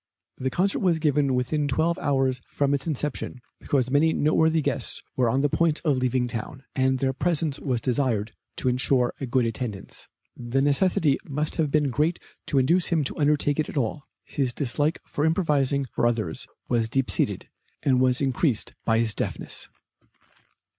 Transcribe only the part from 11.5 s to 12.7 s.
have been great to